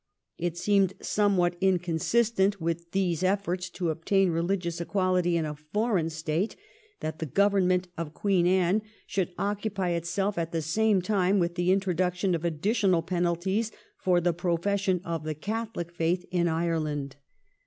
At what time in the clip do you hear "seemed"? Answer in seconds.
0.57-0.93